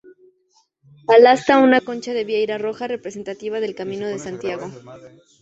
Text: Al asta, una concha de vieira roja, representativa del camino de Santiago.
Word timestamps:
Al 1.07 1.27
asta, 1.35 1.53
una 1.59 1.79
concha 1.79 2.11
de 2.15 2.23
vieira 2.29 2.57
roja, 2.57 2.87
representativa 2.87 3.59
del 3.59 3.75
camino 3.75 4.07
de 4.07 4.17
Santiago. 4.17 4.65